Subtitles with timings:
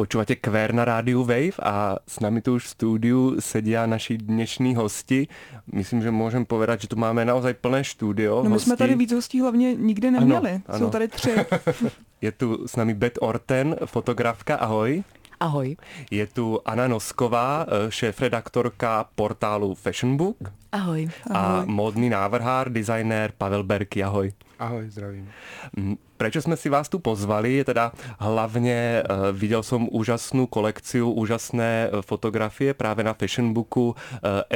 [0.00, 4.72] Počúvate Kvér na rádiu Wave a s nami tu už v studiu sedia naši dnešní
[4.72, 5.28] hosti.
[5.68, 8.40] Myslím, že můžem povedať, že tu máme naozaj plné studio.
[8.40, 8.64] No my hostí.
[8.64, 10.50] jsme tady víc hostí hlavně nikdy neměli.
[10.50, 10.78] Ano, ano.
[10.78, 11.34] Jsou tady tři.
[12.20, 15.04] Je tu s nami Bet Orten, fotografka, ahoj.
[15.40, 15.76] Ahoj.
[16.10, 20.36] Je tu Anna Nosková, eh, šéf-redaktorka portálu Fashion Book.
[20.72, 21.10] Ahoj.
[21.34, 24.32] A módny návrhár, designér Pavel Berky, ahoj.
[24.58, 25.30] Ahoj, zdravím.
[25.76, 31.10] Mm, Prečo jsme si vás tu pozvali, je teda hlavně, uh, viděl jsem úžasnou kolekciu,
[31.10, 33.96] úžasné uh, fotografie právě na Fashion Booku uh,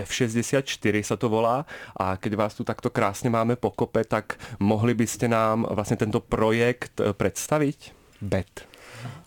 [0.03, 5.29] F64 se to volá a keď vás tu takto krásně máme pokope, tak mohli byste
[5.29, 7.93] nám vlastně tento projekt představit?
[8.21, 8.69] Bet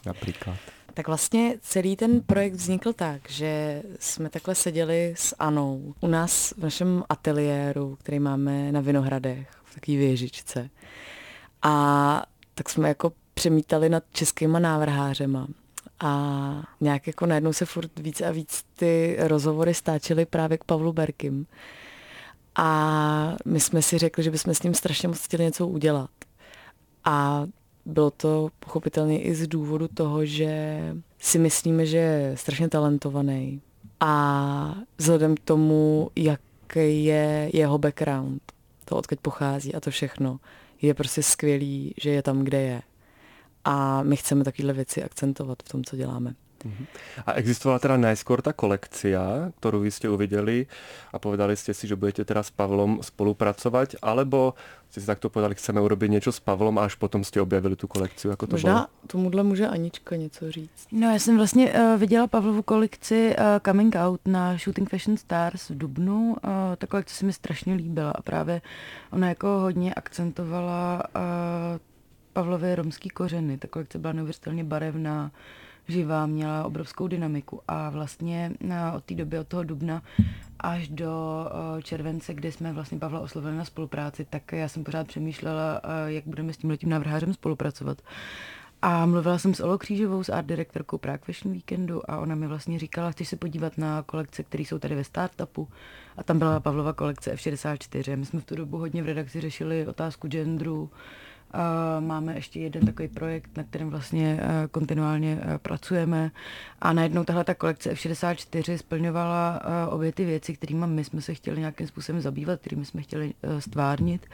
[0.06, 0.77] například.
[0.98, 6.54] Tak vlastně celý ten projekt vznikl tak, že jsme takhle seděli s Anou u nás
[6.58, 10.70] v našem ateliéru, který máme na Vinohradech, v takové věžičce.
[11.62, 12.24] A
[12.56, 15.48] tak jsme jako přemítali nad českýma návrhářema.
[16.00, 20.94] A nějak jako najednou se furt víc a víc ty rozhovory stáčely právě k Pavlu
[20.94, 21.48] Berkim.
[22.56, 26.10] A my jsme si řekli, že bychom s ním strašně moc chtěli něco udělat.
[27.04, 27.46] A
[27.88, 30.80] bylo to pochopitelně i z důvodu toho, že
[31.20, 33.62] si myslíme, že je strašně talentovaný.
[34.00, 38.42] A vzhledem k tomu, jaký je jeho background,
[38.86, 40.40] to odkud pochází a to všechno,
[40.82, 42.82] je prostě skvělý, že je tam, kde je.
[43.64, 46.34] A my chceme takovéhle věci akcentovat v tom, co děláme.
[47.26, 50.66] A existovala teda najskôr ta kolekcia, ktorú vy ste uvideli
[51.14, 54.56] a povedali ste si, že budete teda s Pavlom spolupracovať, alebo
[54.90, 57.88] ste si takto povedali, chceme urobiť niečo s Pavlom a až potom ste objavili tu
[57.88, 58.88] kolekciu, jako to Možná bylo?
[59.08, 60.88] tomuhle může Anička něco říct.
[60.92, 65.70] No já jsem vlastně uh, viděla Pavlovu kolekci uh, Coming Out na Shooting Fashion Stars
[65.70, 66.30] v Dubnu.
[66.30, 66.36] Uh,
[66.78, 68.62] ta kolekce se mi strašně líbila a právě
[69.12, 71.22] ona jako hodně akcentovala uh,
[72.34, 73.58] Pavlovy romský kořeny.
[73.58, 75.32] Ta kolekce byla neuvěřitelně barevná,
[75.88, 80.02] živá, měla obrovskou dynamiku a vlastně uh, od té doby, od toho dubna
[80.60, 81.12] až do
[81.76, 85.90] uh, července, kdy jsme vlastně Pavla oslovili na spolupráci, tak já jsem pořád přemýšlela, uh,
[86.08, 88.02] jak budeme s tímhletím návrhářem spolupracovat.
[88.82, 92.48] A mluvila jsem s Olou Křížovou, s art direktorkou Prague Fashion Weekendu a ona mi
[92.48, 95.68] vlastně říkala, chceš se podívat na kolekce, které jsou tady ve startupu.
[96.18, 98.18] A tam byla Pavlova kolekce F64.
[98.18, 100.90] My jsme v tu dobu hodně v redakci řešili otázku genderu.
[102.00, 106.32] Máme ještě jeden takový projekt, na kterém vlastně eh, kontinuálně eh, pracujeme.
[106.82, 111.34] A najednou tahle ta kolekce F64 splňovala eh, obě ty věci, kterými my jsme se
[111.34, 114.28] chtěli nějakým způsobem zabývat, kterými jsme chtěli stvárnit.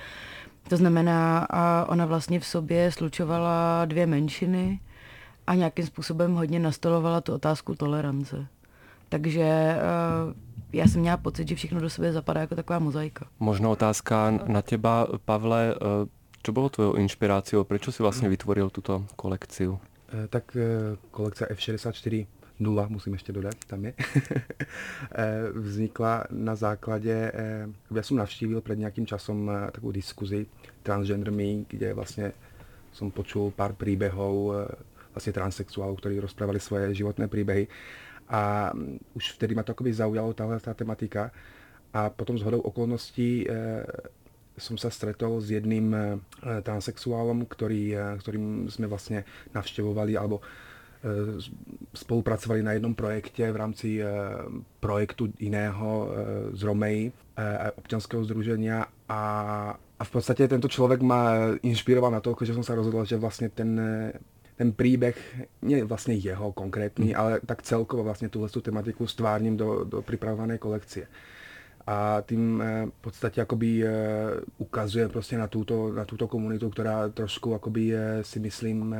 [0.67, 1.47] To znamená,
[1.87, 4.79] ona vlastně v sobě slučovala dvě menšiny
[5.47, 8.47] a nějakým způsobem hodně nastolovala tu otázku tolerance.
[9.09, 9.77] Takže
[10.73, 13.25] já jsem měla pocit, že všechno do sebe zapadá jako taková mozaika.
[13.39, 15.75] Možno otázka na teba, Pavle.
[16.43, 17.63] Čo bylo tvojou inšpiráciou?
[17.63, 19.79] Proč si vlastně vytvoril tuto kolekciu?
[20.29, 20.57] Tak
[21.11, 22.27] kolekce F64
[22.59, 23.93] nula, musím ještě dodat, tam je,
[25.53, 27.31] vznikla na základě,
[27.95, 30.45] já jsem navštívil před nějakým časom takovou diskuzi
[30.83, 32.31] Transgender Me, kde vlastně
[32.93, 34.51] jsem počul pár příběhů
[35.13, 37.67] vlastně transsexuálů, kteří rozprávali svoje životné příběhy
[38.29, 38.71] a
[39.13, 41.31] už vtedy ma to zaujalo tahle tá tematika
[41.93, 43.47] a potom z hodou okolností
[44.57, 50.45] som sa stretol s jedným transexuálom, ktorý, ktorým sme vlastne navštevovali alebo
[51.91, 53.99] spolupracovali na jednom projekte v rámci
[54.79, 56.07] projektu iného
[56.55, 57.11] z Romej,
[57.75, 59.23] občanského združenia a,
[59.75, 63.51] a v podstate tento človek ma inšpiroval na to, že som sa rozhodol, že vlastne
[63.51, 63.75] ten,
[64.55, 65.17] ten príbeh,
[65.65, 67.17] nie vlastne jeho konkrétny, mm.
[67.17, 71.03] ale tak celkovo vlastne túhle tematiku stvárním do, do pripravovanej kolekcie
[71.87, 73.83] a tým v podstatě akoby
[74.57, 78.95] ukazuje prostě na túto, na túto komunitu, která trošku akoby si myslím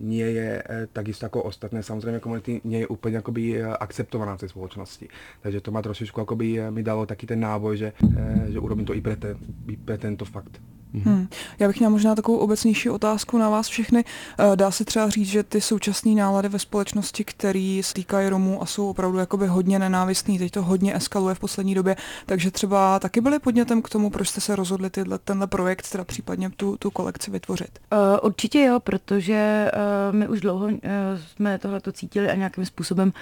[0.00, 0.48] nie je
[0.92, 5.06] takisto ako ostatné samozrejme komunity nie je úplne akoby akceptovaná v tej spoločnosti.
[5.44, 7.88] Takže to ma trošičku akoby mi dalo taký ten náboj, že,
[8.48, 9.36] že urobím to i te,
[9.68, 10.56] i pre tento fakt.
[10.94, 11.28] Hmm.
[11.58, 14.04] Já bych měla možná takovou obecnější otázku na vás všechny.
[14.54, 18.66] Dá se třeba říct, že ty současné nálady ve společnosti, které se týkají Romů a
[18.66, 21.96] jsou opravdu jakoby hodně nenávistný, teď to hodně eskaluje v poslední době,
[22.26, 26.04] takže třeba taky byly podnětem k tomu, proč jste se rozhodli tyhle, tenhle projekt, teda
[26.04, 27.78] případně tu, tu kolekci vytvořit?
[27.92, 29.70] Uh, určitě jo, protože
[30.10, 30.72] uh, my už dlouho uh,
[31.26, 33.12] jsme tohle to cítili a nějakým způsobem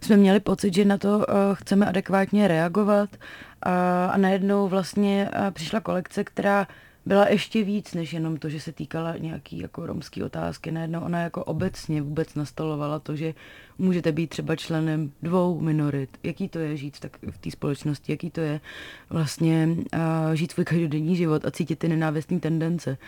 [0.00, 3.72] jsme měli pocit, že na to uh, chceme adekvátně reagovat uh,
[4.10, 6.66] a najednou vlastně uh, přišla kolekce, která
[7.06, 10.70] byla ještě víc, než jenom to, že se týkala nějaký jako romský otázky.
[10.70, 13.34] Najednou ona jako obecně vůbec nastolovala to, že
[13.78, 16.10] můžete být třeba členem dvou minorit.
[16.22, 18.60] Jaký to je žít tak v té společnosti, jaký to je
[19.10, 22.98] vlastně uh, žít svůj každodenní život a cítit ty nenávistné tendence.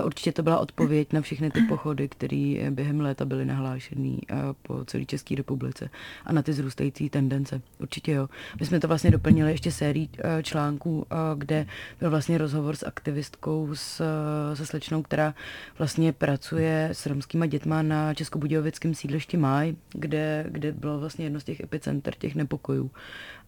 [0.00, 4.38] Uh, určitě to byla odpověď na všechny ty pochody, které během léta byly nahlášené uh,
[4.62, 5.90] po celé České republice
[6.24, 7.60] a na ty zrůstající tendence.
[7.78, 8.28] Určitě jo.
[8.60, 11.04] My jsme to vlastně doplnili ještě sérií uh, článků, uh,
[11.38, 11.66] kde
[12.00, 15.34] byl vlastně rozhovor s aktivistkou, s, uh, se slečnou, která
[15.78, 21.40] vlastně pracuje s romskýma dětma na Českobudějovickém sídlišti Maj, kde kde, kde bylo vlastně jedno
[21.40, 22.90] z těch epicenter těch nepokojů.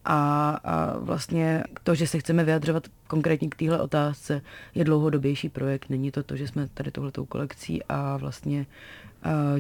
[0.05, 4.43] A, a vlastně to, že se chceme vyjadřovat konkrétně k téhle otázce,
[4.75, 5.91] je dlouhodobější projekt.
[5.91, 8.67] Není to to, že jsme tady tohletou kolekcí a vlastně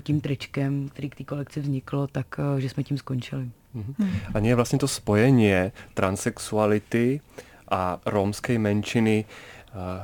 [0.00, 2.26] tím tričkem, který k té kolekci vzniklo, tak
[2.58, 3.50] že jsme tím skončili.
[3.74, 3.94] Mhm.
[4.34, 5.52] A nie je vlastně to spojení
[5.94, 7.20] transexuality
[7.70, 9.24] a rómské menšiny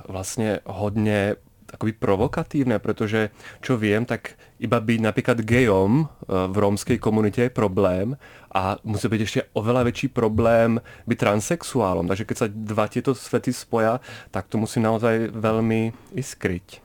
[0.09, 1.37] vlastně hodně
[1.75, 6.07] takový provokatívne, pretože čo viem, tak iba byť napríklad gejom eh,
[6.47, 8.15] v rómskej komunite je problém
[8.55, 10.79] a musí byť ešte oveľa väčší problém
[11.11, 12.07] byť transexuálom.
[12.07, 13.99] Takže keď sa dva tieto svety spoja,
[14.31, 16.81] tak to musí naozaj veľmi iskryť.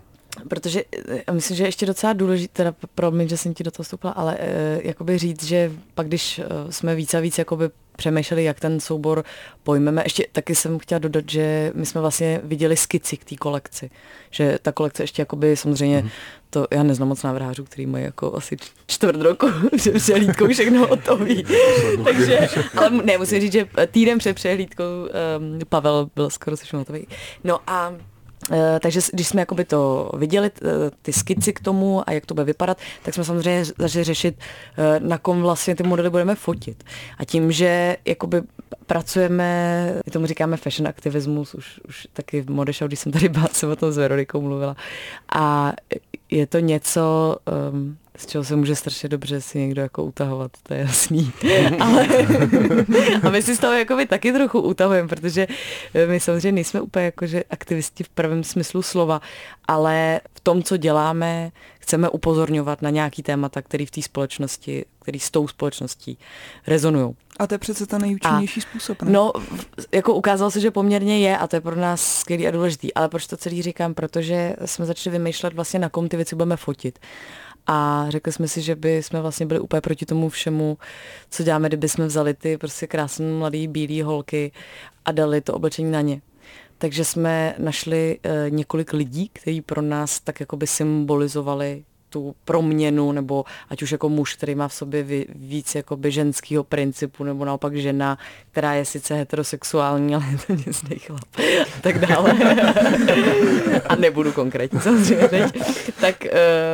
[0.50, 4.14] Protože eh, myslím, že ještě docela důležité, teda promiň, že jsem ti do toho vstoupila,
[4.14, 7.70] ale e, jakoby říct, že pak když jsme víc a víc jakoby
[8.00, 9.24] přemýšleli, jak ten soubor
[9.64, 10.04] pojmeme.
[10.06, 13.90] Ještě taky jsem chtěla dodat, že my jsme vlastně viděli skici k té kolekci.
[14.32, 16.10] Že ta kolekce ještě jakoby samozřejmě mm-hmm.
[16.50, 18.58] to, já neznám moc návrhářů, který mají jako asi
[18.88, 19.48] čtvrt roku,
[19.84, 21.44] že přehlídkou všechno hotový.
[22.04, 27.08] Takže, ale ne, musím říct, že týden před přehlídkou um, Pavel byl skoro se hotový.
[27.44, 27.94] No a
[28.80, 30.70] takže když jsme jakoby to viděli, eh,
[31.02, 34.36] ty skici k tomu a jak to bude vypadat, tak jsme samozřejmě začali řešit,
[34.78, 36.84] eh, na kom vlastně ty modely budeme fotit.
[37.18, 38.42] A tím, že jakoby
[38.86, 43.48] pracujeme, my tomu říkáme fashion aktivismus, už, už taky v Modešau, když jsem tady byla,
[43.52, 44.76] jsem o tom s Veronikou mluvila.
[45.36, 45.74] A
[46.30, 47.36] je to něco,
[47.72, 51.32] um, z čeho se může strašně dobře si někdo jako utahovat, to je jasný.
[51.80, 52.08] Ale
[53.24, 55.48] a my si z toho jako by taky trochu utahujeme, protože
[56.08, 59.22] my samozřejmě nejsme úplně jako, že aktivisti v prvém smyslu slova,
[59.68, 65.20] ale v tom, co děláme, chceme upozorňovat na nějaký témata, který v té společnosti, který
[65.20, 66.18] s tou společností
[66.68, 67.16] rezonují.
[67.40, 69.12] A to je přece ten nejúčinnější a, způsob, ne?
[69.12, 69.32] No,
[69.92, 72.94] jako ukázalo se, že poměrně je a to je pro nás skvělý a důležitý.
[72.94, 73.94] Ale proč to celý říkám?
[73.94, 77.00] Protože jsme začali vymýšlet vlastně, na kom ty věci budeme fotit.
[77.68, 80.78] A řekli jsme si, že by jsme vlastně byli úplně proti tomu všemu,
[81.30, 84.52] co děláme, kdyby jsme vzali ty prostě krásné mladé bílé holky
[85.06, 86.22] a dali to oblečení na ně.
[86.78, 93.12] Takže jsme našli e, několik lidí, kteří pro nás tak jako by symbolizovali tu proměnu,
[93.12, 95.04] nebo ať už jako muž, který má v sobě
[95.36, 98.18] víc jakoby ženského principu, nebo naopak žena,
[98.52, 101.22] která je sice heterosexuální, ale je to něznej chlap
[101.78, 102.34] a tak dále.
[103.90, 105.62] a nebudu konkrétní samozřejmě teď.
[106.02, 106.16] Tak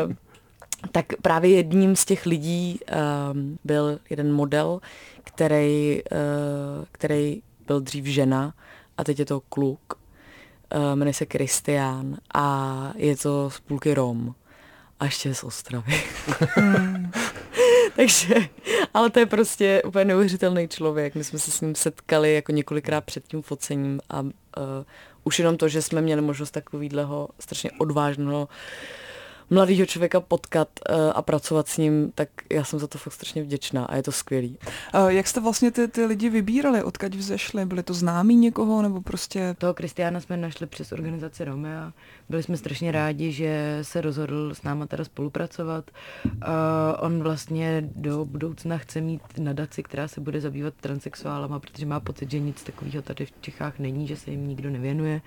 [0.07, 0.13] uh,
[0.91, 2.79] tak právě jedním z těch lidí
[3.33, 4.79] um, byl jeden model,
[5.23, 8.53] který, uh, který byl dřív žena
[8.97, 9.93] a teď je to kluk.
[10.75, 14.35] Uh, jmenuje se Kristián a je to z půlky Rom
[14.99, 16.03] a ještě z Ostravy.
[16.55, 17.11] Hmm.
[17.95, 18.35] Takže,
[18.93, 21.15] ale to je prostě úplně neuvěřitelný člověk.
[21.15, 24.31] My jsme se s ním setkali jako několikrát před tím focením a uh,
[25.23, 28.47] už jenom to, že jsme měli možnost takovýhleho strašně odvážného
[29.49, 33.43] mladého člověka potkat uh, a pracovat s ním, tak já jsem za to fakt strašně
[33.43, 34.57] vděčná a je to skvělý.
[34.93, 37.65] Uh, jak jste vlastně ty, ty lidi vybírali, odkud vzešli?
[37.65, 39.55] Byli to známí někoho nebo prostě...
[39.57, 41.93] Toho Kristiána jsme našli přes organizaci Romea.
[42.29, 45.91] Byli jsme strašně rádi, že se rozhodl s náma teda spolupracovat.
[46.99, 52.31] On vlastně do budoucna chce mít nadaci, která se bude zabývat transexuálama, protože má pocit,
[52.31, 55.21] že nic takového tady v Čechách není, že se jim nikdo nevěnuje.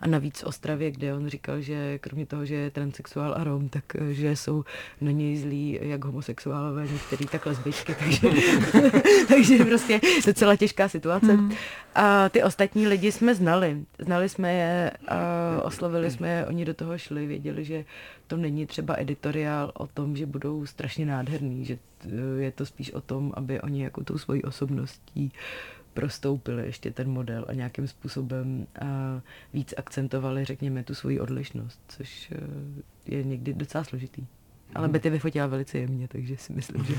[0.00, 3.64] A navíc v Ostravě, kde on říkal, že kromě toho, že je transexuál a Rom,
[3.68, 4.64] tom, takže jsou
[5.00, 8.28] na něj zlí jak homosexuálové, některý tak lesbičky, takže,
[9.28, 11.32] takže prostě docela těžká situace.
[11.32, 11.52] Hmm.
[11.94, 13.84] A ty ostatní lidi jsme znali.
[13.98, 15.18] Znali jsme je, a
[15.62, 17.84] oslovili jsme je, oni do toho šli, věděli, že
[18.26, 21.78] to není třeba editoriál o tom, že budou strašně nádherný, že
[22.38, 25.32] je to spíš o tom, aby oni jako tou svojí osobností
[25.94, 28.66] prostoupili ještě ten model a nějakým způsobem
[29.52, 32.36] víc akcentovali, řekněme, tu svoji odlišnost, což e,
[33.06, 34.26] je někdy docela složitý.
[34.74, 36.94] Ale Betty vyfotila velice jemně, takže si myslím, že...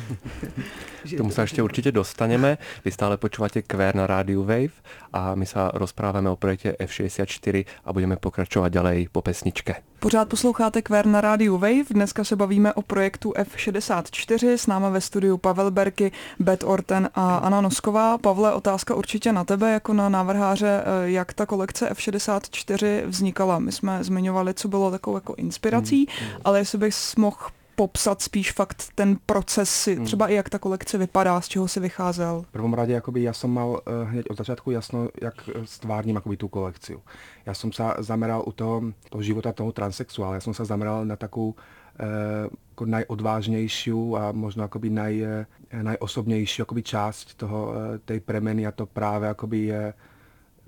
[1.04, 2.58] že tomu se ještě určitě dostaneme.
[2.86, 4.74] Vy stále počúvate Quer na rádiu Wave
[5.14, 9.76] a my se rozpráváme o projekte F64 a budeme pokračovat ďalej po pesničke.
[10.00, 11.84] Pořád posloucháte Quer na rádiu Wave.
[11.90, 14.54] Dneska se bavíme o projektu F64.
[14.54, 18.18] S náma ve studiu Pavel Berky, Bet Orten a Anna Nosková.
[18.18, 23.60] Pavle, otázka určitě na tebe jako na návrháře, eh, jak ta kolekce F64 vznikala.
[23.60, 26.30] My jsme zmiňovali, co bylo takovou jako inspirací, hmm.
[26.44, 27.38] ale jestli bys mohl
[27.76, 30.06] popsat spíš fakt ten proces, hmm.
[30.06, 32.42] třeba i jak ta kolekce vypadá, z čeho si vycházel?
[32.42, 36.38] V prvom rade jakoby ja som mal uh, hneď od začátku jasno, jak stvárním akoby
[36.38, 37.04] tú kolekciu.
[37.46, 41.20] Ja som sa zameral u toho, toho života toho transexuála, ja som sa zameral na
[41.20, 48.20] takú uh, ako najodvážnejšiu a možno akoby naj, uh, najosobnější akoby část toho, uh, tej
[48.20, 49.92] premeny a to práve akoby uh,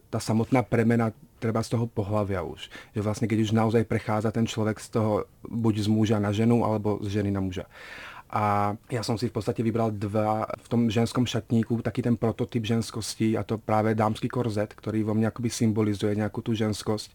[0.09, 2.69] ta samotná premena treba z toho pohlavia už.
[2.95, 6.65] Že vlastne keď už naozaj prechádza ten človek z toho buď z muža na ženu,
[6.65, 7.65] alebo z ženy na muža.
[8.29, 12.65] A já jsem si v podstatě vybral dva v tom ženskom šatníku, taky ten prototyp
[12.65, 17.11] ženskosti a to právě dámský korzet, který vo mně symbolizuje nějakou tu ženskost.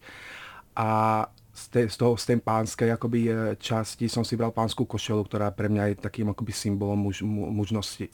[0.77, 5.25] A z, z toho, z té pánské jakoby, eh, části jsem si bral pánskou košelu,
[5.25, 8.09] která pre mě je takým jakoby symbolem muž, mu, mužnosti.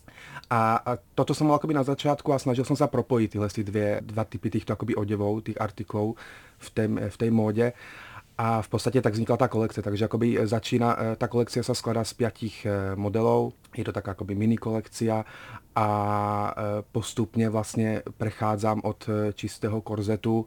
[0.51, 4.25] A, a toto jsem jakoby na začátku a snažil jsem se propojit tyhle dvě, dva
[4.25, 6.17] typy těchto jakoby oděvů, těch artiklů
[6.59, 7.73] v té, v té módě.
[8.41, 12.05] A v podstatě tak vznikla ta kolekce, takže jakoby začíná, eh, ta kolekce se skladá
[12.05, 15.25] z pětích eh, modelů, je to tak jakoby mini kolekcia
[15.77, 16.55] a
[16.93, 20.47] postupně vlastně prechádzám od čistého korzetu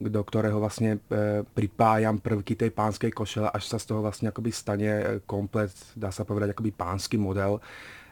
[0.00, 0.98] do ktorého vlastně e,
[1.54, 6.10] pripájam prvky tej pánskej košele, až sa z toho vlastně akoby stane e, komplet, dá
[6.10, 7.60] sa povedať, akoby pánsky model.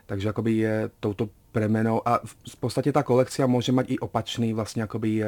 [0.07, 4.85] Takže akoby je touto premenou a v podstate tá kolekcia môže mať i opačný vlastne
[4.85, 5.27] akoby e, e,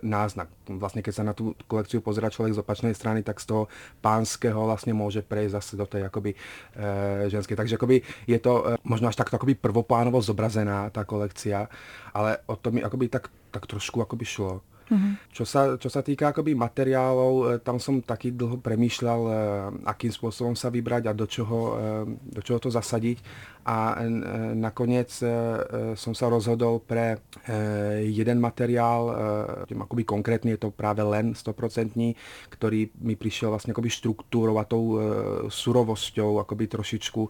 [0.00, 0.48] náznak.
[0.80, 3.62] Vlastne keď sa na tú kolekciu pozera človek z opačnej strany, tak z toho
[4.00, 6.36] pánskeho vlastne môže prejsť zase do tej akoby e,
[7.28, 7.60] ženskej.
[7.60, 11.68] Takže akoby je to e, možno až takto akoby prvoplánovo zobrazená tá kolekcia,
[12.16, 14.64] ale o to mi akoby tak, tak trošku akoby šlo.
[14.88, 15.12] Mm-hmm.
[15.36, 19.32] Čo, sa, čo sa týka akoby materiálov, e, tam som taky dlho premýšľal, e,
[19.84, 23.20] akým spôsobom sa vybrať a do čoho, e, do čoho to zasadiť.
[23.68, 24.00] A
[24.56, 25.12] nakoniec
[25.92, 27.20] som sa rozhodol pre
[28.00, 29.12] jeden materiál,
[29.68, 32.16] akoby konkrétne je to práve len 100%,
[32.48, 34.96] ktorý mi prišiel vlastne akoby štruktúrou a tou
[35.52, 37.22] surovosťou akoby trošičku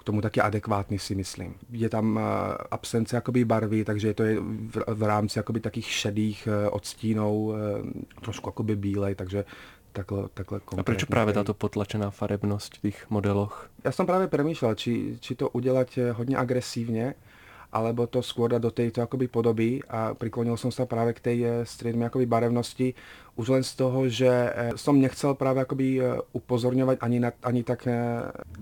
[0.00, 1.54] k tomu taky adekvátní si myslím.
[1.70, 2.22] Je tam eh,
[2.70, 8.20] absence jakoby barvy, takže to je v, v rámci jakoby takých šedých eh, odstínů, eh,
[8.20, 9.44] trošku jakoby bílej, takže
[9.92, 13.70] takhle, takhle A proč právě tato potlačená farebnost v těch modeloch?
[13.84, 17.14] Já jsem právě přemýšlel, či, či to udělat hodně agresívně,
[17.70, 21.50] alebo to skôr do tejto akoby podoby a priklonil som sa práve k tej eh,
[21.62, 22.94] striedme akoby barevnosti
[23.38, 27.62] už len z toho, že eh, som nechcel práve akoby eh, upozorňovať ani, na, ani
[27.62, 27.86] tak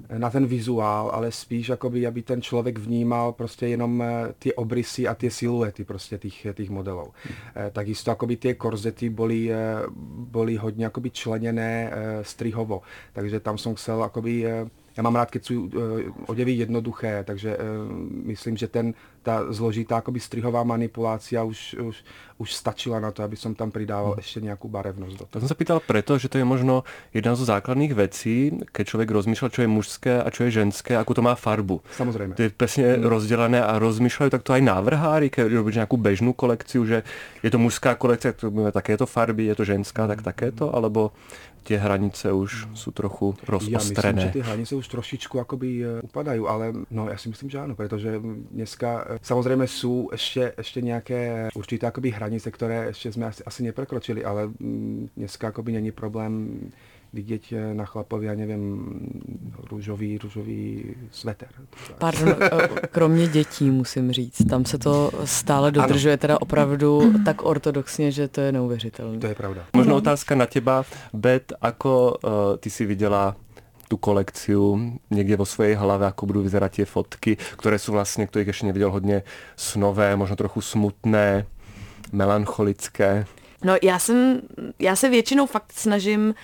[0.08, 4.04] na ten vizuál, ale spíš akoby, aby ten člověk vnímal prostě jenom
[4.38, 7.04] ty obrysy a ty siluety prostě těch, těch modelů.
[7.24, 7.34] Hmm.
[7.72, 9.50] Takisto akoby tie korzety boli,
[10.30, 14.46] boli hodně akoby členěné strihovo, takže tam som chcel akoby
[14.98, 15.70] já mám rád, jsou uh,
[16.26, 17.64] oděvy jednoduché, takže uh,
[18.26, 18.94] myslím, že ten,
[19.28, 21.96] ta zložitá akoby strihová manipulácia už, už,
[22.40, 24.24] už stačila na to, aby som tam pridával hmm.
[24.24, 25.32] ešte nejakú barevnosť do toho.
[25.36, 29.08] To som sa pýtal preto, že to je možno jedna zo základných vecí, keď človek
[29.12, 31.84] rozmýšľa, čo je mužské a čo je ženské, akú to má farbu.
[31.92, 32.40] Samozrejme.
[32.40, 33.04] To je presne hmm.
[33.04, 37.04] rozdelené a rozmýšľajú takto aj návrhári, keď robíš nejakú bežnú kolekciu, že
[37.44, 41.12] je to mužská kolekcia, to takéto farby, je to ženská, tak takéto, alebo
[41.68, 44.22] ty hranice už jsou trochu rozostrené.
[44.22, 47.50] Já myslím, že ty hranice už trošičku akoby eh, upadají, ale no já si myslím,
[47.50, 48.20] že ano, protože
[48.50, 53.62] dneska eh, samozřejmě jsou ještě, ještě nějaké určité akoby hranice, které ještě jsme asi, asi
[53.62, 56.60] neprekročili, ale mm, dneska akoby není problém
[57.12, 58.88] vidět eh, na chlapovi, já nevím,
[59.70, 61.48] růžový, růžový sveter.
[61.98, 62.36] Pardon,
[62.90, 66.20] kromě dětí musím říct, tam se to stále dodržuje ano.
[66.20, 69.18] teda opravdu tak ortodoxně, že to je neuvěřitelné.
[69.18, 69.64] To je pravda.
[69.72, 73.36] Možná otázka na těba, Bet, ako uh, ty si viděla
[73.88, 78.48] tu kolekciu někde vo svojej hlave, ako budú vyzerať tie fotky, ktoré sú vlastne, ktorých
[78.48, 79.22] ešte nevidel hodně
[79.56, 81.46] snové, možno trochu smutné,
[82.12, 83.26] melancholické.
[83.64, 84.40] No já jsem,
[84.78, 86.34] já se většinou fakt snažím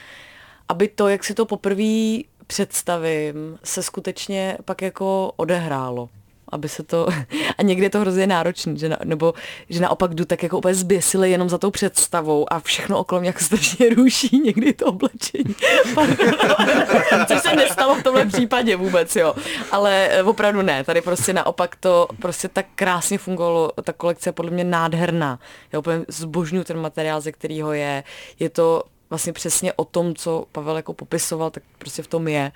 [0.68, 6.08] aby to, jak si to poprvé představím, se skutečně pak jako odehrálo
[6.54, 7.06] aby se to,
[7.58, 9.34] a někdy je to hrozně náročný, že na, nebo
[9.68, 13.28] že naopak jdu tak jako úplně zběsile jenom za tou představou a všechno okolo mě
[13.28, 15.54] jako strašně ruší někdy to oblečení.
[17.28, 19.34] Což se nestalo v tomhle případě vůbec, jo.
[19.70, 24.32] Ale eh, opravdu ne, tady prostě naopak to prostě tak krásně fungovalo, ta kolekce je
[24.32, 25.38] podle mě nádherná.
[25.72, 28.04] Já úplně zbožňuji ten materiál, ze kterého je.
[28.38, 32.52] Je to vlastně přesně o tom, co Pavel jako popisoval, tak prostě v tom je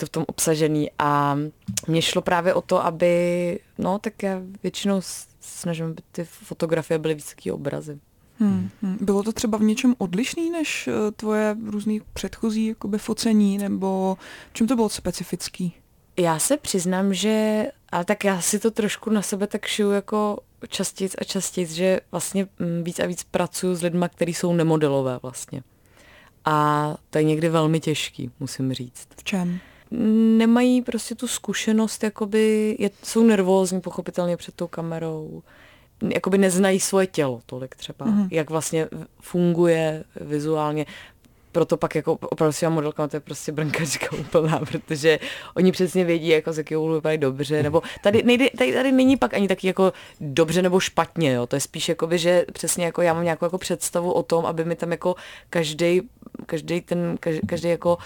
[0.00, 1.38] to v tom obsažený a
[1.88, 5.00] mně šlo právě o to, aby, no tak já většinou
[5.40, 7.98] snažím, aby ty fotografie byly víc obrazy.
[8.38, 8.98] Hmm, hmm.
[9.00, 14.18] Bylo to třeba v něčem odlišný než eh, tvoje různý předchozí jakoby, focení, nebo
[14.50, 15.74] v čem to bylo specifický?
[16.16, 20.38] Já se přiznám, že, ale tak já si to trošku na sebe tak šiju jako
[20.68, 25.18] častěji a častěji, že vlastně mm, víc a víc pracuji s lidmi, kteří jsou nemodelové
[25.22, 25.62] vlastně.
[26.44, 29.08] A to je někdy velmi těžký, musím říct.
[29.16, 29.60] V čem?
[30.36, 35.42] Nemají prostě tu zkušenost, jakoby, je, jsou nervózní pochopitelně před tou kamerou,
[36.14, 38.28] jakoby neznají svoje tělo tolik třeba, mm-hmm.
[38.30, 38.88] jak vlastně
[39.20, 40.86] funguje vizuálně
[41.52, 45.18] proto pak jako opravdu si modelka, to je prostě brnkačka úplná, protože
[45.56, 49.16] oni přesně vědí, jako z jakého úhlu vypadají dobře, nebo tady, nejde, tady, tady není
[49.16, 51.46] pak ani taky jako dobře nebo špatně, jo.
[51.46, 54.46] to je spíš jako by, že přesně jako já mám nějakou jako představu o tom,
[54.46, 55.14] aby mi tam jako
[55.50, 56.02] každý
[56.46, 57.98] každý ten, každý jako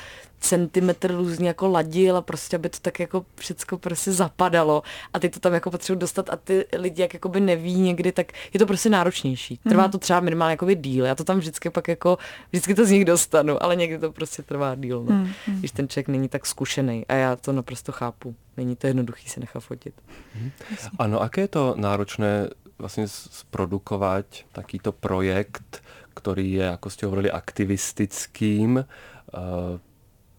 [0.44, 4.82] centimetr různě jako ladil a prostě, aby to tak jako všecko prostě zapadalo
[5.12, 8.32] a ty to tam jako potřebuji dostat a ty lidi jak jakoby neví někdy, tak
[8.52, 9.58] je to prostě náročnější.
[9.68, 9.92] Trvá mhm.
[9.92, 12.18] to třeba minimálně jakoby díl, já to tam vždycky pak jako,
[12.50, 15.16] vždycky to z nich dostanu, ale někdy to prostě trvá díl, no.
[15.16, 15.28] Mm.
[15.46, 18.34] Když ten člověk není tak zkušený a já to naprosto chápu.
[18.56, 19.94] Není to jednoduchý se nechat fotit.
[20.40, 20.50] Mm.
[20.98, 22.48] Ano, aké je to náročné
[22.78, 25.82] vlastně zprodukovat takýto projekt,
[26.14, 28.84] který je, jako jste hovorili, aktivistickým,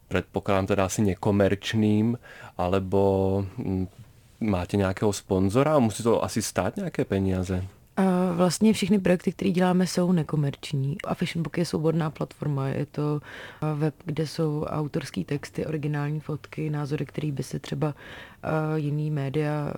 [0.08, 2.20] predpokladám teda asi nekomerčným,
[2.58, 3.88] alebo hm,
[4.40, 7.66] máte nějakého sponzora a musí to asi stát nějaké peníze?
[8.36, 10.98] Vlastně všechny projekty, které děláme, jsou nekomerční.
[11.08, 12.68] A Fashionbook je svobodná platforma.
[12.68, 13.22] Je to
[13.76, 17.96] web, kde jsou autorské texty, originální fotky, názory, které by se třeba
[18.76, 19.74] jiný média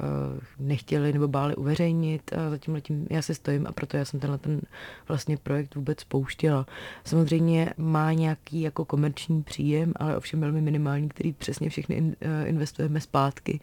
[0.60, 2.32] nechtěli nebo báli uveřejnit.
[2.50, 4.62] Zatím letím já se stojím a proto já jsem tenhle ten
[5.08, 6.66] vlastně projekt vůbec pouštěla.
[7.04, 13.60] Samozřejmě má nějaký jako komerční příjem, ale ovšem velmi minimální, který přesně všechny investujeme zpátky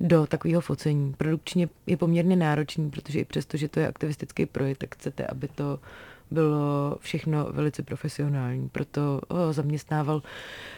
[0.00, 1.14] do takového focení.
[1.18, 5.48] Produkčně je poměrně náročný, protože i přesto, že to je aktivistický projekt, tak chcete, aby
[5.48, 5.78] to
[6.30, 8.68] bylo všechno velice profesionální.
[8.68, 10.22] Proto o, zaměstnával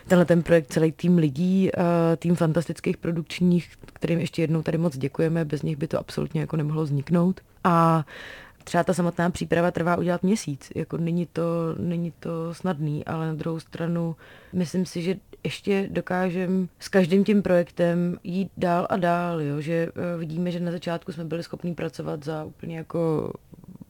[0.09, 1.71] tenhle ten projekt celý tým lidí,
[2.17, 6.57] tým fantastických produkčních, kterým ještě jednou tady moc děkujeme, bez nich by to absolutně jako
[6.57, 7.41] nemohlo vzniknout.
[7.65, 8.05] A
[8.67, 10.73] třeba ta samotná příprava trvá udělat měsíc.
[10.75, 14.17] Jako není to, není to snadný, ale na druhou stranu
[14.53, 19.61] myslím si, že ještě dokážeme s každým tím projektem jít dál a dál, jo?
[19.61, 23.33] že eh, vidíme, že na začátku jsme byli schopni pracovat za úplně jako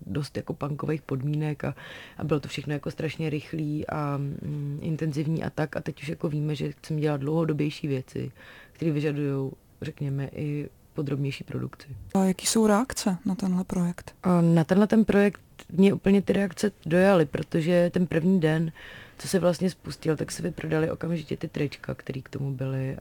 [0.06, 1.74] dost jako punkových podmínek a,
[2.18, 6.08] a bylo to všechno jako strašně rychlý a mm, intenzivní a tak a teď už
[6.08, 8.32] jako víme, že chceme dělat dlouhodobější věci,
[8.72, 9.50] které vyžadují,
[9.82, 11.88] řekněme, i podrobnější produkci.
[12.14, 14.14] A jaký jsou reakce na tenhle projekt?
[14.54, 15.40] Na tenhle ten projekt
[15.72, 18.72] mě úplně ty reakce dojaly, protože ten první den
[19.18, 22.96] co se vlastně spustil, tak se vyprodali okamžitě ty trička, které k tomu byly,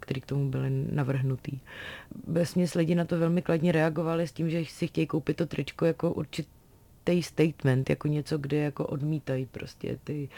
[0.00, 1.58] který k tomu byly navrhnutý.
[2.26, 5.84] Vesměs lidi na to velmi kladně reagovali s tím, že si chtějí koupit to tričko
[5.84, 10.28] jako určitý statement, jako něco, kde jako odmítají prostě ty,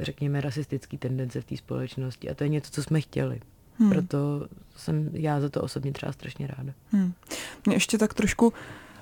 [0.00, 2.30] řekněme, rasistické tendence v té společnosti.
[2.30, 3.40] A to je něco, co jsme chtěli.
[3.78, 3.90] Hmm.
[3.90, 6.72] Proto jsem já za to osobně třeba strašně ráda.
[6.92, 7.12] Hmm.
[7.66, 8.52] Mě ještě tak trošku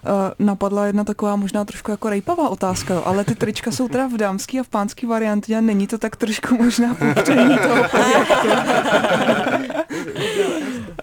[0.06, 4.06] Eh, napadla jedna taková možná trošku jako rejpavá otázka, jo, ale ty trička jsou teda
[4.06, 8.48] v dámský a v pánský variantě a není to tak trošku možná popření toho projektu.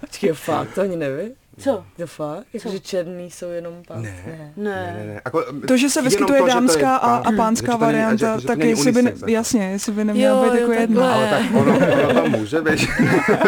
[0.00, 1.30] Počkej, fakt, to ani nevím.
[1.58, 1.84] Co?
[1.96, 2.46] To fakt?
[2.52, 4.24] Jakože černý jsou jenom pánské?
[4.26, 4.52] Ne.
[4.56, 4.64] Ne.
[4.64, 4.94] ne.
[4.98, 5.20] ne, ne.
[5.24, 9.12] Ako, to, že se vyskytuje to, dámská a, a pánská varianta, tak jestli by, ne,
[9.26, 11.14] jasně, jestli by nemělo být jako jedna.
[11.14, 11.78] Ale tak ono,
[12.10, 12.88] ono to může být.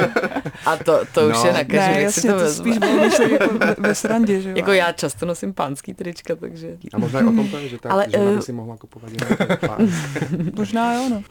[0.67, 1.47] a to, to už no.
[1.47, 4.57] je na každý, ne, jasně, to, to spíš bylo jako ve, ve srandě, že jo.
[4.57, 6.77] Jako já často nosím pánský trička, takže...
[6.95, 9.11] A možná i o tom to je, že ta Ale, žena by si mohla kupovat
[10.57, 11.23] Možná jo, no.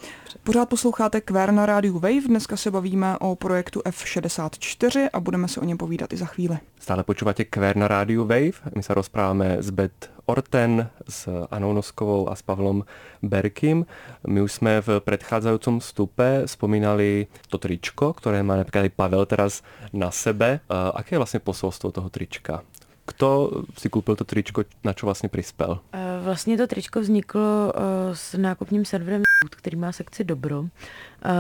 [0.46, 5.60] Pořád posloucháte Queer na rádiu Wave, dneska se bavíme o projektu F64 a budeme se
[5.60, 6.58] o něm povídat i za chvíli.
[6.80, 8.62] Stále počúvate Kvér na rádiu Wave.
[8.78, 12.86] My sa rozprávame s Bet Orten, s Anou Noskovou a s Pavlom
[13.26, 13.90] Berkim.
[14.28, 19.66] My už jsme v predchádzajúcom vstupe spomínali to tričko, ktoré má napríklad aj Pavel teraz
[19.98, 20.62] na sebe.
[20.70, 22.62] Aké je vlastne posolstvo toho trička?
[23.06, 25.80] Kto si koupil to tričko, na čo vlastně prispel?
[26.22, 27.74] Vlastně to tričko vzniklo
[28.14, 30.66] s nákupním serverem, který má sekci Dobro.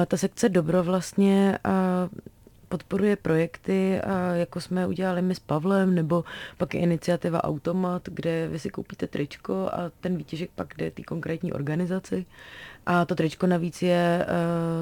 [0.07, 1.59] Ta sekce Dobro vlastně
[2.69, 4.01] podporuje projekty,
[4.33, 6.23] jako jsme udělali my s Pavlem, nebo
[6.57, 11.03] pak je iniciativa Automat, kde vy si koupíte tričko a ten výtěžek pak jde té
[11.03, 12.25] konkrétní organizaci.
[12.85, 14.25] A to tričko navíc je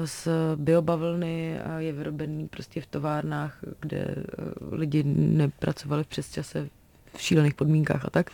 [0.04, 4.14] z biobavlny a je vyrobený prostě v továrnách, kde
[4.70, 6.68] lidi nepracovali v přesčase
[7.16, 8.30] v šílených podmínkách a tak.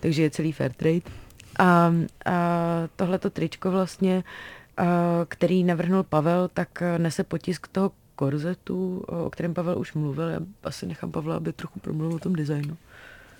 [0.00, 1.23] Takže je celý fair trade.
[1.58, 1.92] A, a
[2.96, 4.24] tohleto tričko vlastně
[5.28, 10.28] který navrhnul Pavel, tak nese potisk toho korzetu, o kterém Pavel už mluvil.
[10.28, 12.76] Já asi nechám Pavla, aby trochu promluvil o tom designu.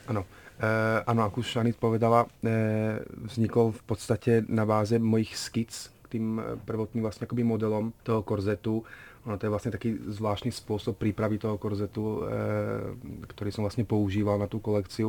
[0.06, 0.24] Ano.
[0.60, 6.08] E, ano, jak už Anit povedala, e, vznikl v podstatě na báze mojich skic k
[6.08, 8.84] tým prvotním vlastně modelom toho korzetu.
[9.26, 14.38] Ono to je vlastně taky zvláštní způsob přípravy toho korzetu, e, který jsem vlastně používal
[14.38, 15.04] na tu kolekci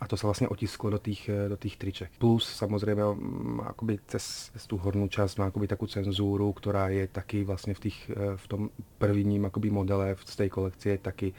[0.00, 2.10] a to se vlastně otisklo do těch, do těch triček.
[2.18, 7.06] Plus samozřejmě mm, akoby cez, cez tu hornou část má akoby takovou cenzuru, která je
[7.06, 11.32] taky vlastně v, těch, v tom prvním akoby modele z té kolekce je taky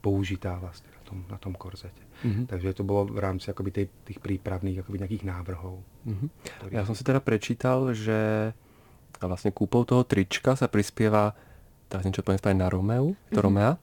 [0.00, 2.02] použitá vlastně na tom, na tom korzetě.
[2.24, 2.46] Mm-hmm.
[2.46, 5.84] Takže to bylo v rámci jakoby těch, těch přípravných jakoby nějakých návrhů.
[6.06, 6.30] Mm-hmm.
[6.70, 8.52] Já jsem si teda prečítal, že
[9.20, 10.68] vlastně kúpou toho trička se
[11.92, 13.40] přispěvá tak něco poviem na Romeu, to mm-hmm.
[13.40, 13.76] Romea.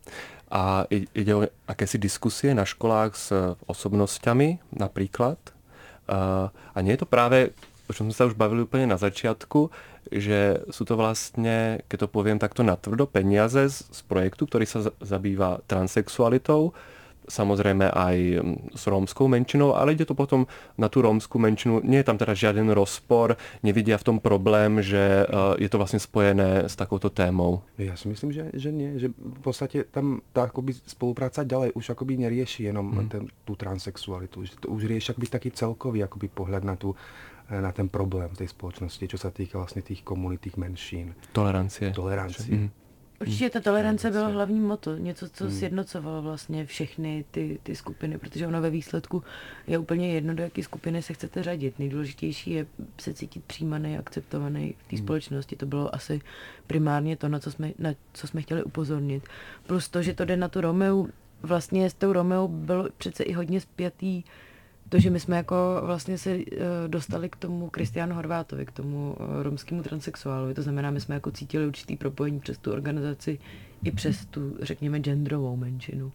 [0.51, 5.37] A ide o akési diskusie na školách s osobnostiami například.
[6.75, 7.49] A nie je to právě,
[7.89, 9.69] o čom jsme se už bavili úplně na začátku,
[10.11, 14.79] že jsou to vlastně, keď to poviem takto natvrdo, peniaze z, z projektu, který se
[15.01, 16.73] zabývá transexualitou,
[17.29, 18.17] samozrejme aj
[18.75, 21.85] s rómskou menšinou, ale ide to potom na tú rómskú menšinu.
[21.85, 25.99] Nie je tam teda žiaden rozpor, nevidia v tom problém, že eh, je to vlastně
[25.99, 27.61] spojené s takouto témou.
[27.77, 31.89] Já si myslím, že, že nie, že v podstatě tam ta akoby spolupráce ďalej už
[31.89, 33.09] akoby nerieši jenom hmm.
[33.09, 36.95] ten, tu transexualitu, že to už rieši akoby taký celkový akoby pohled na tu
[37.49, 41.15] eh, na ten problém té společnosti, co se týká vlastně těch komunitých menšin.
[41.31, 41.91] Tolerancie.
[41.91, 42.57] Tolerancie.
[42.57, 42.69] Mm.
[43.21, 45.53] Určitě ta tolerance bylo hlavní moto, něco, co hmm.
[45.53, 49.23] sjednocovalo vlastně všechny ty, ty skupiny, protože ono ve výsledku
[49.67, 51.79] je úplně jedno, do jaké skupiny se chcete řadit.
[51.79, 52.65] Nejdůležitější je
[52.97, 55.05] se cítit přijímaný, akceptovaný v té hmm.
[55.05, 55.55] společnosti.
[55.55, 56.21] To bylo asi
[56.67, 59.23] primárně to, na co, jsme, na co jsme chtěli upozornit.
[59.67, 61.07] Plus to, že to jde na tu Romeu,
[61.41, 64.23] vlastně s tou Romeu bylo přece i hodně spjatý
[64.89, 66.43] to, že my jsme jako vlastně se uh,
[66.87, 71.31] dostali k tomu Kristiánu Horvátovi, k tomu uh, romskému transexuálovi, to znamená, my jsme jako
[71.31, 73.39] cítili určitý propojení přes tu organizaci
[73.83, 76.11] i přes tu, řekněme, genderovou menšinu.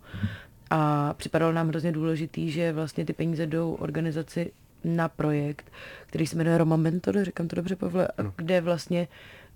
[0.70, 4.52] A připadalo nám hrozně důležitý, že vlastně ty peníze jdou organizaci
[4.84, 5.72] na projekt,
[6.06, 8.32] který se jmenuje Roma Mentor, říkám to dobře, Pavle, no.
[8.36, 9.08] kde vlastně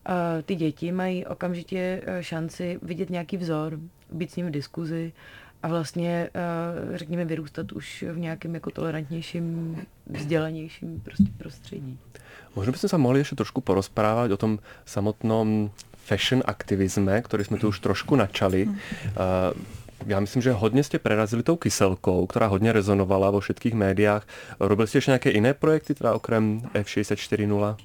[0.09, 3.78] uh, ty děti mají okamžitě šanci vidět nějaký vzor,
[4.12, 5.12] být s ním v diskuzi
[5.62, 11.99] a vlastně, eh, řekněme, vyrůstat už v nějakém jako tolerantnějším, vzdělanějším prostě prostředí.
[12.57, 17.68] Možná bychom se mohli ještě trošku porozprávat o tom samotnom fashion aktivisme, který jsme tu
[17.68, 18.64] už trošku načali.
[18.64, 18.77] Hmm.
[20.07, 24.27] Já myslím, že hodně jste prerazili tou kyselkou, která hodně rezonovala vo všetkých médiách.
[24.61, 27.77] Robili jste ještě nějaké jiné projekty, teda okrem F640?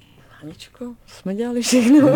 [0.44, 2.08] Aničko, jsme dělali všechno.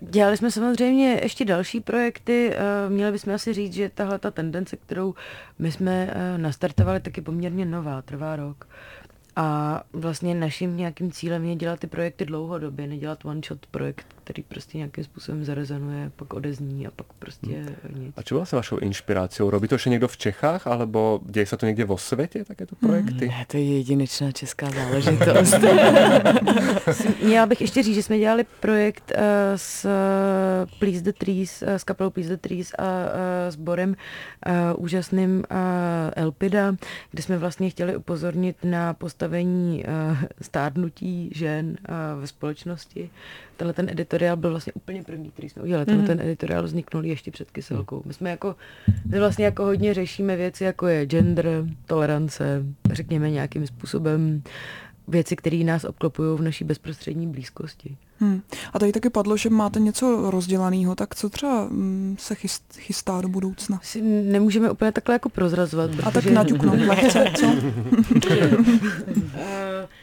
[0.00, 2.50] dělali jsme samozřejmě ještě další projekty.
[2.54, 5.14] Eh, měli bychom asi říct, že tahle ta tendence, kterou
[5.58, 8.68] my jsme eh, nastartovali, tak je poměrně nová, trvá rok.
[9.36, 14.78] A vlastně naším nějakým cílem je dělat ty projekty dlouhodobě, nedělat one-shot projekt, který prostě
[14.78, 18.04] nějakým způsobem zarezonuje, pak odezní a pak prostě hmm.
[18.04, 18.14] nic.
[18.16, 19.42] A co byla se vašou inspirací?
[19.42, 23.26] Robí to ještě někdo v Čechách, alebo děje se to někde vo světě, takéto projekty?
[23.26, 25.54] Hmm, ne, to je jedinečná česká záležitost.
[27.24, 29.20] Měla bych ještě říct, že jsme dělali projekt uh,
[29.56, 29.86] s
[30.78, 32.88] Please the Trees, uh, s kapelou Please the Trees a uh,
[33.48, 33.90] s Borem
[34.46, 35.56] uh, úžasným uh,
[36.16, 36.74] Elpida,
[37.10, 43.10] kde jsme vlastně chtěli upozornit na postavení uh, stárnutí žen uh, ve společnosti.
[43.56, 45.86] Tenhle ten editoriál byl vlastně úplně první, který jsme udělali.
[45.86, 46.06] Mm-hmm.
[46.06, 48.02] ten editoriál vzniknul ještě před kyselkou.
[48.04, 48.56] My jsme jako,
[49.06, 54.42] my vlastně jako hodně řešíme věci, jako je gender, tolerance, řekněme nějakým způsobem
[55.08, 57.96] věci, které nás obklopují v naší bezprostřední blízkosti.
[58.18, 58.42] Hmm.
[58.72, 62.34] A tady taky padlo, že máte něco rozdělaného, tak co třeba mm, se
[62.78, 63.80] chystá do budoucna?
[63.82, 65.90] Si nemůžeme úplně takhle jako prozrazovat.
[65.90, 66.02] Protože...
[66.08, 67.46] A tak naťuknout lehce, co?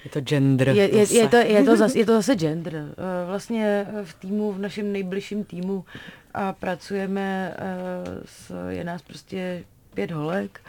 [0.03, 0.69] je to gender.
[0.69, 2.95] Je, je, je, to, je, to zase, je to zase gender.
[3.31, 5.85] Eh, vlastně v týmu, v našem nejbližším týmu
[6.33, 9.63] a pracujeme, eh, s, je nás prostě
[9.93, 10.61] pět holek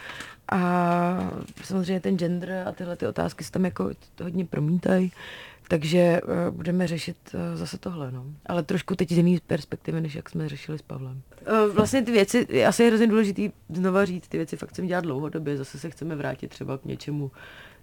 [0.48, 1.31] a
[1.64, 3.90] samozřejmě ten gender a tyhle ty otázky se tam jako
[4.22, 5.12] hodně promítají.
[5.68, 7.16] Takže uh, budeme řešit
[7.55, 8.25] zase tohle, no.
[8.46, 11.22] Ale trošku teď z jiný perspektivy, než jak jsme řešili s Pavlem.
[11.75, 15.57] Vlastně ty věci, asi je hrozně důležitý znova říct, ty věci fakt chceme dělat dlouhodobě,
[15.57, 17.31] zase se chceme vrátit třeba k něčemu,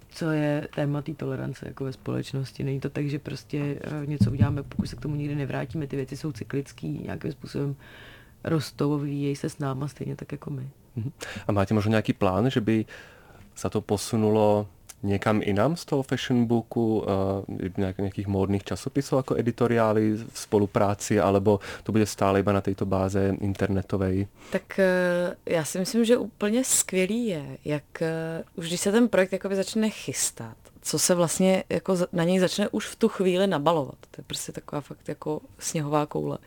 [0.10, 2.64] co je téma té tolerance jako ve společnosti.
[2.64, 5.96] Není to tak, že prostě uh, něco uděláme, pokud se k tomu nikdy nevrátíme, ty
[5.96, 7.76] věci jsou cyklický, nějakým způsobem
[8.44, 10.70] rostou, vyvíjejí se s náma stejně tak jako my.
[10.96, 11.12] Mhm.
[11.48, 12.86] A máte možná nějaký plán, že by
[13.56, 14.68] se to posunulo
[15.04, 21.60] někam jinam z toho fashion booku, uh, nějakých módnych časopisů jako editoriály v spolupráci, alebo
[21.84, 24.14] to bude stále iba na této báze internetové?
[24.52, 28.08] Tak uh, já si myslím, že úplně skvělý je, jak uh,
[28.56, 32.70] už když se ten projekt jakoby začne chystat, co se vlastně jako na něj začne
[32.70, 33.96] už v tu chvíli nabalovat.
[34.12, 36.38] To je prostě taková fakt jako sněhová koule.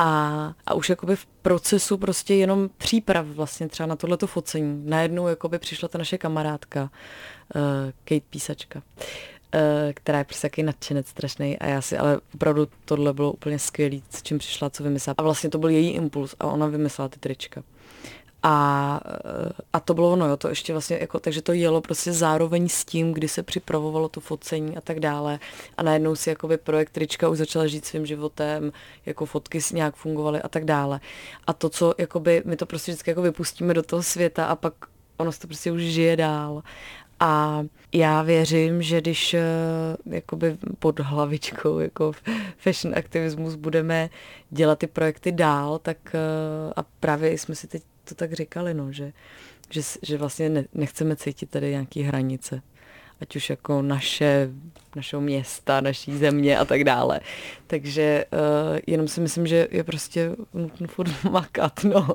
[0.00, 4.82] A, a už jakoby v procesu prostě jenom příprav vlastně třeba na tohleto focení.
[4.86, 7.60] Najednou jakoby přišla ta naše kamarádka, uh,
[8.04, 8.82] Kate Písačka,
[9.54, 9.60] uh,
[9.94, 14.02] která je prostě taky nadšenec strašný a já si, ale opravdu tohle bylo úplně skvělý,
[14.10, 15.14] s čím přišla, co vymyslela.
[15.18, 17.62] A vlastně to byl její impuls a ona vymyslela ty trička.
[18.42, 19.00] A,
[19.72, 22.84] a to bylo ono, jo, to ještě vlastně, jako, takže to jelo prostě zároveň s
[22.84, 25.38] tím, kdy se připravovalo to focení a tak dále.
[25.76, 28.72] A najednou si jakoby projekt Trička už začala žít svým životem,
[29.06, 31.00] jako fotky si nějak fungovaly a tak dále.
[31.46, 34.74] A to, co jakoby, my to prostě vždycky jako vypustíme do toho světa a pak
[35.16, 36.62] ono se to prostě už žije dál.
[37.20, 39.42] A já věřím, že když eh,
[40.06, 42.12] jakoby pod hlavičkou jako
[42.56, 44.10] fashion aktivismus budeme
[44.50, 46.18] dělat ty projekty dál, tak eh,
[46.76, 49.12] a právě jsme si teď to tak říkali, no, že,
[49.70, 52.62] že, že vlastně ne, nechceme cítit tady nějaké hranice
[53.20, 54.50] ať už jako naše,
[54.96, 57.20] našeho města, naší země a tak dále.
[57.66, 62.08] Takže uh, jenom si myslím, že je prostě nutno furt makat, no.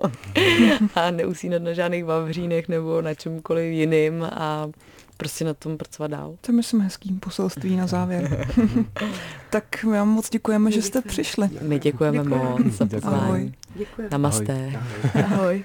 [0.95, 4.69] a neusínat na žádných vavřínech nebo na čemkoliv jiným a
[5.17, 6.35] prostě na tom pracovat dál.
[6.41, 8.47] To myslím, hezký poselství na závěr.
[9.49, 11.49] tak my vám moc děkujeme, že jste přišli.
[11.61, 12.49] My děkujeme, děkujeme.
[12.49, 13.21] moc za pozvání.
[13.21, 13.51] Ahoj.
[13.75, 14.09] Děkujeme.
[14.11, 14.71] Namaste.
[15.13, 15.23] Ahoj.
[15.23, 15.63] Ahoj.